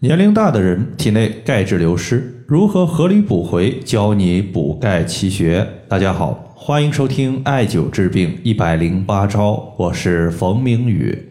[0.00, 3.80] 年龄大的人体内钙质流失，如何合理补回？
[3.80, 5.66] 教你补钙奇学。
[5.88, 11.30] 大家好，欢迎收听艾灸治病一百零八招，我是冯明宇。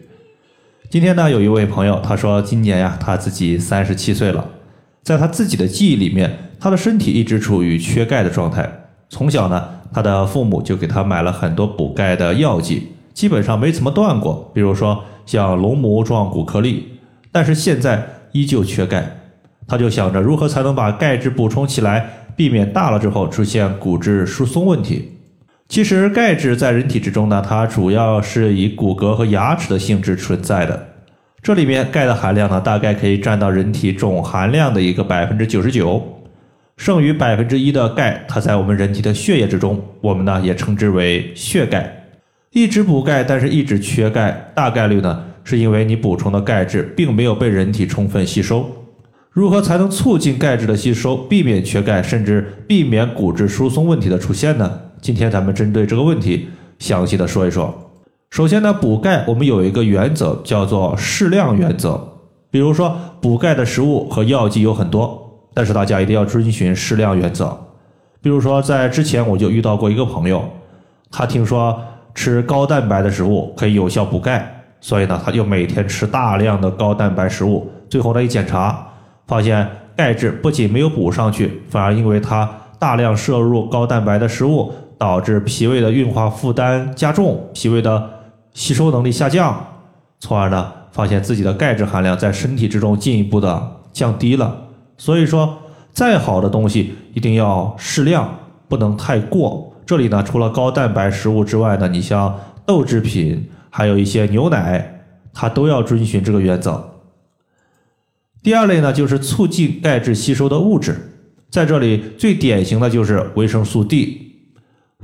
[0.90, 4.44] 今天呢，有一位朋友他说，今年呀，他自己三十七岁了，
[5.04, 8.68] 在他自己的记忆里面，他的身体一直处于缺钙的状态。
[9.08, 14.50] 从小呢，他的父母就给他买了很多补钙的药剂，基本上没怎么断过。
[14.52, 16.98] 比如说像龙母壮骨颗粒，
[17.30, 18.14] 但是现在。
[18.32, 19.18] 依旧缺钙，
[19.66, 25.12] 他就想着如何才能把钙质补充起来，避免大了之后出现骨质疏松问题。
[25.68, 30.88] 其实钙质在人体之中呢，它主要是以骨骼和牙齿的性质存在的。
[31.42, 36.22] 这里面钙的含量呢，大概可以占到人体总含量的一个百分之九十九，
[36.76, 42.04] 剩余百分之一的钙，它在我们人体的血液之中，我们呢也称之为血钙。
[42.52, 45.24] 一直补钙，但是一直缺钙，大概率呢。
[45.46, 48.66] 是因为你补充的钙质并没有被人体充分吸收。
[49.30, 54.80] 如何才能促进钙质的吸收，避免缺钙，甚至避免骨质疏松问题的出现呢？
[55.00, 56.48] 今天咱们针对这个问题
[56.80, 57.72] 详细的说一说。
[58.28, 62.14] 首先呢，补钙我们有一个原则叫做适量原则。
[62.50, 67.56] 比如说补钙的食物和药剂有很多，但是大家一定要遵循适量原则。
[68.20, 70.42] 比如说在之前我就遇到过一个朋友，
[71.12, 71.80] 他听说
[72.16, 74.55] 吃高蛋白的食物可以有效补钙。
[74.86, 78.86] 所以呢，他就每天吃大量的高蛋白食物，最后呢一检查，
[79.26, 88.10] 发现钙质不仅没有补上去，反而因为他大量摄入高蛋白的食物，导致脾胃的运化负担加重，脾胃的
[88.52, 89.60] 吸收能力下降，
[90.20, 93.60] 从而呢发现自己的钙质含量在身体之中进一步的
[93.92, 94.56] 降低了。
[94.96, 95.58] 所以说，
[95.90, 98.32] 再好的东西一定要适量，
[98.68, 99.72] 不能太过。
[99.84, 102.32] 这里呢，除了高蛋白食物之外呢，你像
[102.64, 103.50] 豆制品。
[103.76, 107.02] 还有一些牛奶，它都要遵循这个原则。
[108.42, 110.96] 第二类呢，就是促进钙质吸收的物质，
[111.50, 114.32] 在这里最典型的就是维生素 D。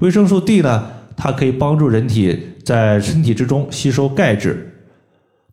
[0.00, 4.86] 维生素 D 呢，它可以帮助人体在身体之中吸收钙质。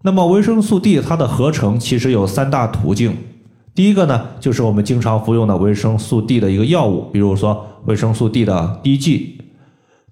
[0.02, 3.18] 那么维生素 D 它的合成其实有三大途径，
[3.76, 9.42] 第一个呢，就是我们经常服用的维生素 D 的一个药物，比如说维生素 D 的滴剂。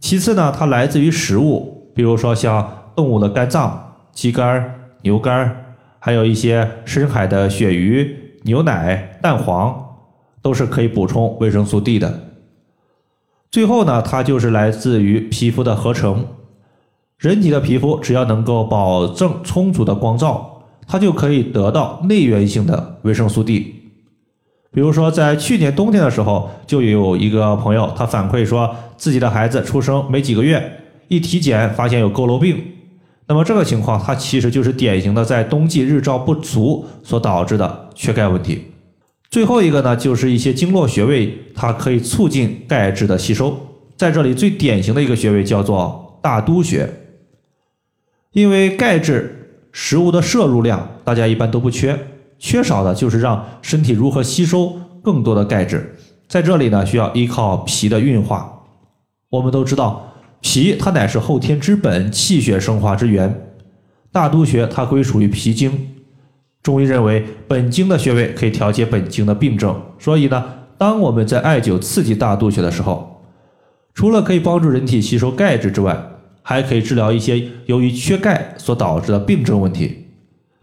[0.02, 2.74] 其次呢，它来自于食物，比如说像。
[2.98, 10.00] 动物的肝脏、鸡肝、牛肝，还有一些深海的鳕鱼、牛奶、蛋黄，
[10.42, 12.22] 都是可以补充维生素 D 的。
[13.52, 16.26] 最后呢，它就是来自于皮肤的合成。
[17.20, 23.76] 人体的皮肤只要能够保证充足的光照，它就可以得到内源性的维生素 D。
[24.72, 30.80] 比如说，在去年冬天的时候，就有一个朋友，他反馈说自己的孩子出生没几个月，
[31.10, 32.74] 一体检发现有佝偻病。
[33.30, 38.64] 那么这个情况，它其实就是典型的在冬季日照不足所导致的缺钙问题。
[39.30, 43.58] 最后一个呢，就是一些经络穴位，它可以促进钙质的吸收。
[43.98, 46.90] 在这里最典型的一个穴位叫做大都穴，
[48.32, 52.00] 因为钙质食物的摄入量大家一般都不缺，
[52.40, 54.74] 缺少的就是让身体如何吸收
[55.04, 55.98] 更多的钙质。
[56.30, 58.64] 在这里呢，需要依靠脾的运化。
[59.30, 60.14] 我们都知道。
[60.42, 63.48] 脾它乃是后天之本，气血生化之源。
[64.12, 65.90] 大都穴它归属于脾经。
[66.64, 73.22] 中医认为本经的穴位可以调节本经的病症，所以呢，当我们在艾灸刺激大都穴的时候，
[73.94, 75.98] 除了可以帮助人体吸收钙质之外，
[76.42, 80.08] 还可以治疗一些由于缺钙所导致的病症问题。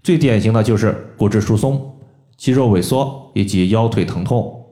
[0.03, 1.97] 最典型的就是骨质疏松、
[2.37, 4.67] 肌肉萎缩以及腰腿疼痛。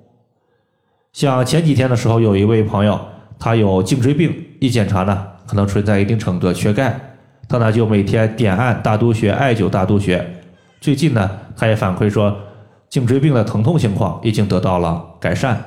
[1.12, 2.98] 像前几天的时候，有一位朋友。
[3.38, 7.16] 他有颈椎病，一检查呢，可能存在一定程度的缺钙。
[7.48, 10.24] 他呢就每天点按大都穴，艾灸大都穴。
[10.80, 12.32] 最近呢，他也反馈说，
[12.88, 15.60] 颈椎病的疼痛情况已经得到了改善。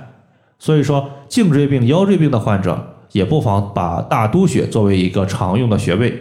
[0.59, 6.17] 所以说，颈椎病、腰椎病的患者也不妨把大都穴作为一个常用的穴位，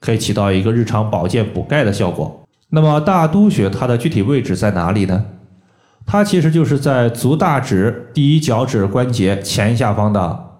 [0.00, 2.42] 可以起到一个日常保健补钙的效果。
[2.70, 5.26] 那么大都穴它的具体位置在哪里呢？
[6.06, 10.52] 它其实就是在足大趾第一脚趾关节前下方的。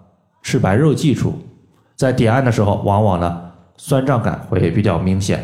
[0.47, 1.39] 赤白肉际处，
[2.05, 3.41] 在点按的时候，往往呢
[3.79, 5.43] 酸胀感会比较明显。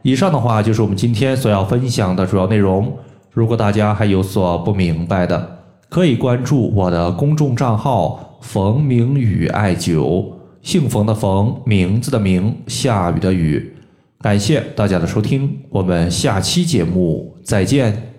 [0.00, 2.90] 以上的话就是我们今天所要分享的主要内容。
[3.30, 5.58] 如果大家还有所不明白的，
[5.90, 10.24] 可以关注我的公众账号“冯明宇艾灸”，
[10.62, 13.76] 姓冯的冯，名字的名，下雨的雨。
[14.22, 18.09] 感谢大家的收听，我们下期节目再见。